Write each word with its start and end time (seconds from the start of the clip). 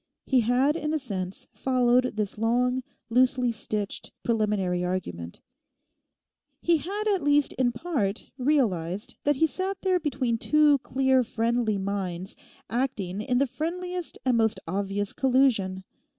He 0.25 0.39
had 0.39 0.75
in 0.75 0.95
a 0.95 0.97
sense 0.97 1.47
followed 1.53 2.15
this 2.15 2.39
long, 2.39 2.81
loosely 3.11 3.51
stitched, 3.51 4.11
preliminary 4.23 4.83
argument; 4.83 5.41
he 6.59 6.77
had 6.77 7.03
at 7.07 7.21
least 7.23 7.53
in 7.53 7.71
part 7.71 8.31
realised 8.35 9.15
that 9.25 9.35
he 9.35 9.45
sat 9.45 9.77
there 9.83 9.99
between 9.99 10.39
two 10.39 10.79
clear 10.79 11.23
friendly 11.23 11.77
minds 11.77 12.35
acting 12.67 13.21
in 13.21 13.37
the 13.37 13.45
friendliest 13.45 14.17
and 14.25 14.37
most 14.37 14.59
obvious 14.67 15.13
collusion. 15.13 15.83